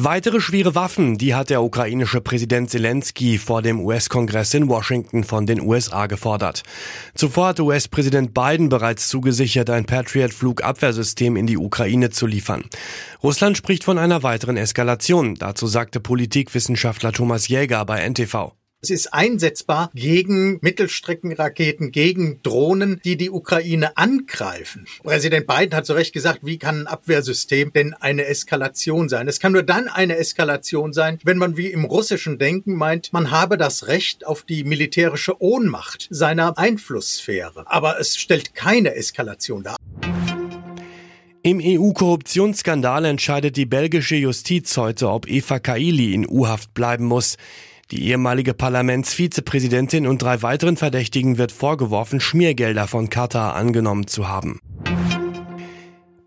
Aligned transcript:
Weitere 0.00 0.40
schwere 0.40 0.76
Waffen, 0.76 1.18
die 1.18 1.34
hat 1.34 1.50
der 1.50 1.60
ukrainische 1.60 2.20
Präsident 2.20 2.70
Zelensky 2.70 3.36
vor 3.36 3.62
dem 3.62 3.80
US-Kongress 3.80 4.54
in 4.54 4.68
Washington 4.68 5.24
von 5.24 5.44
den 5.44 5.60
USA 5.60 6.06
gefordert. 6.06 6.62
Zuvor 7.16 7.48
hat 7.48 7.58
US-Präsident 7.58 8.32
Biden 8.32 8.68
bereits 8.68 9.08
zugesichert, 9.08 9.70
ein 9.70 9.86
Patriot-Flugabwehrsystem 9.86 11.34
in 11.34 11.48
die 11.48 11.58
Ukraine 11.58 12.10
zu 12.10 12.28
liefern. 12.28 12.62
Russland 13.24 13.56
spricht 13.56 13.82
von 13.82 13.98
einer 13.98 14.22
weiteren 14.22 14.56
Eskalation. 14.56 15.34
Dazu 15.34 15.66
sagte 15.66 15.98
Politikwissenschaftler 15.98 17.10
Thomas 17.10 17.48
Jäger 17.48 17.84
bei 17.84 18.08
NTV. 18.08 18.52
Es 18.80 18.90
ist 18.90 19.12
einsetzbar 19.12 19.90
gegen 19.92 20.60
Mittelstreckenraketen, 20.60 21.90
gegen 21.90 22.40
Drohnen, 22.44 23.00
die 23.04 23.16
die 23.16 23.28
Ukraine 23.28 23.96
angreifen. 23.96 24.86
Präsident 25.02 25.48
Biden 25.48 25.74
hat 25.74 25.84
zu 25.84 25.94
Recht 25.94 26.12
gesagt, 26.12 26.42
wie 26.44 26.58
kann 26.58 26.82
ein 26.82 26.86
Abwehrsystem 26.86 27.72
denn 27.72 27.92
eine 27.94 28.26
Eskalation 28.26 29.08
sein? 29.08 29.26
Es 29.26 29.40
kann 29.40 29.50
nur 29.50 29.64
dann 29.64 29.88
eine 29.88 30.16
Eskalation 30.16 30.92
sein, 30.92 31.18
wenn 31.24 31.38
man 31.38 31.56
wie 31.56 31.66
im 31.66 31.84
russischen 31.86 32.38
Denken 32.38 32.76
meint, 32.76 33.12
man 33.12 33.32
habe 33.32 33.58
das 33.58 33.88
Recht 33.88 34.24
auf 34.24 34.44
die 34.44 34.62
militärische 34.62 35.42
Ohnmacht 35.42 36.06
seiner 36.10 36.56
Einflusssphäre. 36.56 37.64
Aber 37.66 37.98
es 37.98 38.16
stellt 38.16 38.54
keine 38.54 38.94
Eskalation 38.94 39.64
dar. 39.64 39.76
Im 41.42 41.60
EU-Korruptionsskandal 41.60 43.06
entscheidet 43.06 43.56
die 43.56 43.66
belgische 43.66 44.14
Justiz 44.14 44.76
heute, 44.76 45.10
ob 45.10 45.28
Eva 45.28 45.58
Kaili 45.58 46.14
in 46.14 46.28
U-Haft 46.28 46.74
bleiben 46.74 47.06
muss. 47.06 47.36
Die 47.90 48.08
ehemalige 48.08 48.52
Parlamentsvizepräsidentin 48.52 50.06
und 50.06 50.20
drei 50.20 50.42
weiteren 50.42 50.76
Verdächtigen 50.76 51.38
wird 51.38 51.52
vorgeworfen, 51.52 52.20
Schmiergelder 52.20 52.86
von 52.86 53.08
Katar 53.08 53.54
angenommen 53.54 54.06
zu 54.06 54.28
haben. 54.28 54.60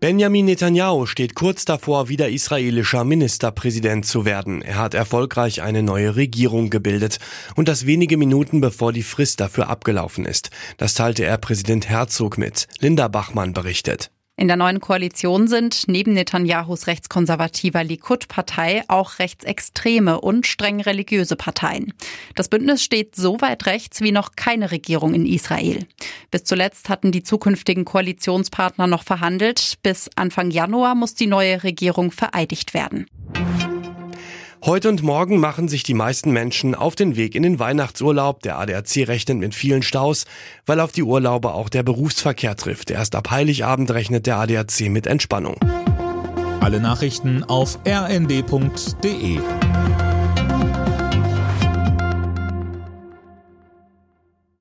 Benjamin 0.00 0.46
Netanyahu 0.46 1.06
steht 1.06 1.36
kurz 1.36 1.64
davor, 1.64 2.08
wieder 2.08 2.28
israelischer 2.28 3.04
Ministerpräsident 3.04 4.04
zu 4.04 4.24
werden. 4.24 4.60
Er 4.60 4.78
hat 4.78 4.94
erfolgreich 4.94 5.62
eine 5.62 5.84
neue 5.84 6.16
Regierung 6.16 6.70
gebildet 6.70 7.20
und 7.54 7.68
das 7.68 7.86
wenige 7.86 8.16
Minuten 8.16 8.60
bevor 8.60 8.92
die 8.92 9.04
Frist 9.04 9.38
dafür 9.38 9.68
abgelaufen 9.68 10.24
ist. 10.24 10.50
Das 10.76 10.94
teilte 10.94 11.24
er 11.24 11.38
Präsident 11.38 11.88
Herzog 11.88 12.36
mit. 12.36 12.66
Linda 12.80 13.06
Bachmann 13.06 13.52
berichtet. 13.52 14.10
In 14.42 14.48
der 14.48 14.56
neuen 14.56 14.80
Koalition 14.80 15.46
sind 15.46 15.84
neben 15.86 16.14
Netanyahus 16.14 16.88
rechtskonservativer 16.88 17.84
Likud-Partei 17.84 18.82
auch 18.88 19.20
rechtsextreme 19.20 20.20
und 20.20 20.48
streng 20.48 20.80
religiöse 20.80 21.36
Parteien. 21.36 21.92
Das 22.34 22.48
Bündnis 22.48 22.82
steht 22.82 23.14
so 23.14 23.40
weit 23.40 23.66
rechts 23.66 24.00
wie 24.00 24.10
noch 24.10 24.32
keine 24.34 24.72
Regierung 24.72 25.14
in 25.14 25.26
Israel. 25.26 25.86
Bis 26.32 26.42
zuletzt 26.42 26.88
hatten 26.88 27.12
die 27.12 27.22
zukünftigen 27.22 27.84
Koalitionspartner 27.84 28.88
noch 28.88 29.04
verhandelt. 29.04 29.78
Bis 29.84 30.10
Anfang 30.16 30.50
Januar 30.50 30.96
muss 30.96 31.14
die 31.14 31.28
neue 31.28 31.62
Regierung 31.62 32.10
vereidigt 32.10 32.74
werden. 32.74 33.06
Heute 34.64 34.88
und 34.88 35.02
morgen 35.02 35.40
machen 35.40 35.66
sich 35.66 35.82
die 35.82 35.92
meisten 35.92 36.30
Menschen 36.30 36.76
auf 36.76 36.94
den 36.94 37.16
Weg 37.16 37.34
in 37.34 37.42
den 37.42 37.58
Weihnachtsurlaub. 37.58 38.42
Der 38.42 38.60
ADAC 38.60 39.08
rechnet 39.08 39.38
mit 39.38 39.56
vielen 39.56 39.82
Staus, 39.82 40.24
weil 40.66 40.78
auf 40.78 40.92
die 40.92 41.02
Urlaube 41.02 41.52
auch 41.52 41.68
der 41.68 41.82
Berufsverkehr 41.82 42.54
trifft. 42.54 42.92
Erst 42.92 43.16
ab 43.16 43.32
Heiligabend 43.32 43.90
rechnet 43.90 44.26
der 44.26 44.36
ADAC 44.36 44.82
mit 44.82 45.08
Entspannung. 45.08 45.56
Alle 46.60 46.78
Nachrichten 46.78 47.42
auf 47.42 47.80
rnd.de 47.84 49.40